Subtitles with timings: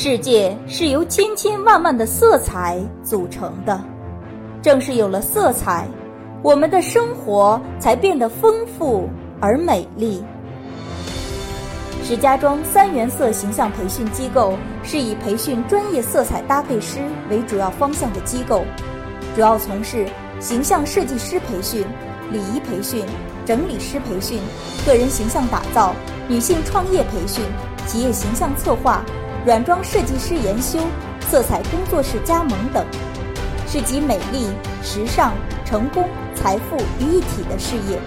[0.00, 3.82] 世界是由千千万万的色彩组成的，
[4.62, 5.88] 正是有了色彩，
[6.40, 9.08] 我们的生活才变得丰富
[9.40, 10.22] 而美丽。
[12.04, 18.62] 石家庄三原色形象培训机构是以培训专业色彩搭配师为主要方向的机构，
[19.34, 20.06] 主要从事
[20.38, 21.84] 形象设计师培训、
[22.30, 23.04] 礼仪培训、
[23.44, 24.38] 整理师培训、
[24.86, 25.92] 个人形象打造、
[26.28, 27.42] 女性创业培训、
[27.84, 29.04] 企业形象策划。
[29.46, 30.78] 软装设计师研修、
[31.30, 32.84] 色彩工作室加盟等，
[33.66, 34.48] 是集美丽、
[34.82, 35.32] 时尚、
[35.64, 37.98] 成功、财富于一体的事业。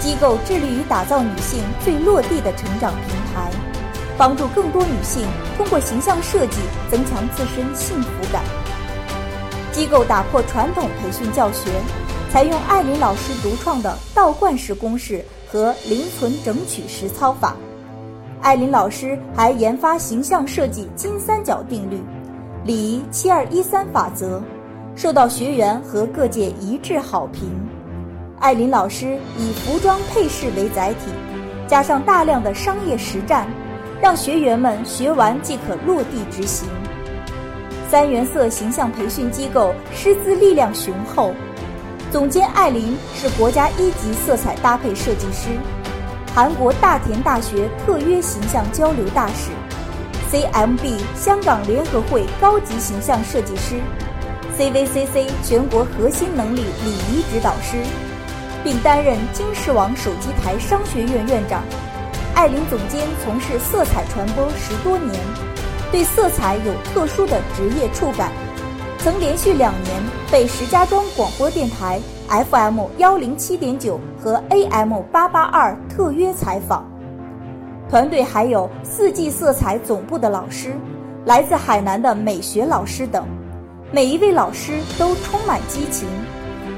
[0.00, 3.50] 机构致力于打造女性最落地的成长平台，
[4.16, 5.26] 帮助更多女性
[5.56, 6.58] 通过形象设计
[6.90, 8.42] 增强自身幸福感。
[9.72, 11.70] 机构打破传统培训教学，
[12.30, 17.56] 采用艾琳老师独创的倒灌式公式和零存整取实操法。
[18.44, 21.98] 艾琳老师还研发形象设计金三角定律、
[22.62, 24.42] 礼仪七二一三法则，
[24.94, 27.50] 受到学员和各界一致好评。
[28.38, 31.10] 艾琳老师以服装配饰为载体，
[31.66, 33.48] 加上大量的商业实战，
[33.98, 36.68] 让学员们学完即可落地执行。
[37.88, 41.32] 三原色形象培训机构师资力量雄厚，
[42.10, 45.48] 总监艾琳是国家一级色彩搭配设计师。
[46.34, 49.52] 韩国大田大学特约形象交流大使
[50.32, 53.76] ，CMB 香港联合会高级形象设计师
[54.58, 57.76] ，CVCC 全国核心能力礼仪指导师，
[58.64, 61.62] 并担任金视网手机台商学院院长。
[62.34, 65.14] 艾琳总监从事色彩传播十多年，
[65.92, 68.32] 对色彩有特殊的职业触感，
[68.98, 72.00] 曾连续两年被石家庄广播电台。
[72.28, 76.84] FM 幺零七点九和 AM 八八二特约采访，
[77.88, 80.74] 团队还有四季色彩总部的老师，
[81.26, 83.26] 来自海南的美学老师等，
[83.92, 86.08] 每一位老师都充满激情，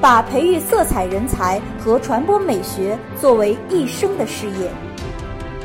[0.00, 4.70] 把培育色彩人才和传播美学作为一生的事业。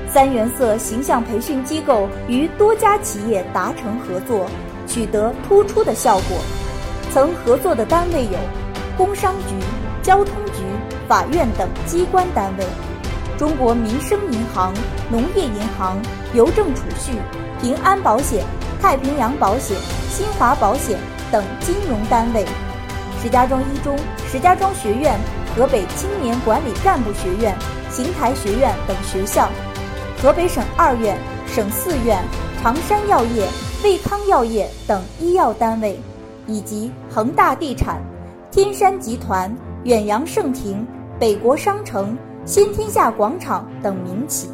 [0.08, 4.46] 三原色形象培训机构与多家企业达成合作，
[4.86, 6.38] 取得突出的效果，
[7.12, 8.61] 曾合作的单位有。
[9.02, 9.56] 工商局、
[10.04, 10.62] 交通局、
[11.08, 12.64] 法院等机关单位，
[13.36, 14.72] 中国民生银行、
[15.10, 15.98] 农业银行、
[16.36, 17.14] 邮政储蓄、
[17.60, 18.46] 平安保险、
[18.80, 19.76] 太平洋保险、
[20.12, 21.00] 新华保险
[21.32, 22.46] 等金融单位，
[23.24, 23.98] 石家庄一中、
[24.32, 25.20] 石家庄学院、
[25.56, 27.58] 河北青年管理干部学院、
[27.90, 29.50] 邢台学院等学校，
[30.22, 32.24] 河北省二院、省四院、
[32.62, 33.48] 长山药业、
[33.84, 36.00] 卫康药业等医药单位，
[36.46, 38.00] 以及恒大地产。
[38.52, 39.50] 天山集团、
[39.86, 40.86] 远洋盛庭、
[41.18, 44.50] 北国商城、新天下广场等名企。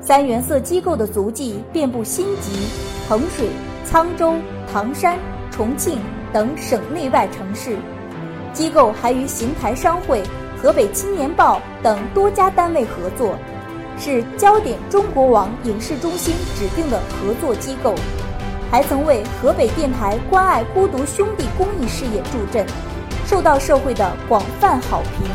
[0.00, 2.50] 三原色机构的足迹遍布新集、
[3.06, 3.50] 衡水、
[3.86, 4.32] 沧州、
[4.72, 5.18] 唐山、
[5.50, 5.98] 重庆
[6.32, 7.76] 等省内外城市。
[8.54, 10.22] 机构还与邢台商会、
[10.56, 13.34] 河北青年报等多家单位合作，
[13.98, 17.94] 是焦点中国网影视中心指定的合作机构。
[18.70, 22.66] 还曾为河北电台关爱孤独兄弟公益事业助阵，
[23.26, 25.28] 受到社会的广泛好评。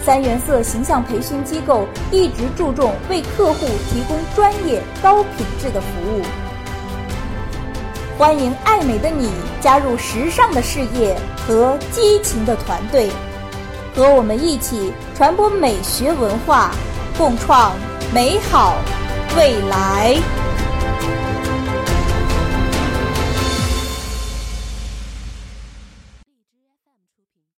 [0.00, 6.22] 三原色形象培训机构一直注重为客户提供专业高品质的服务。
[8.16, 11.16] 欢迎爱美的你加入时尚的事业
[11.46, 13.10] 和激情的团队，
[13.94, 16.70] 和我们一起传播美学文化，
[17.16, 17.72] 共创
[18.12, 18.76] 美好
[19.36, 20.16] 未来。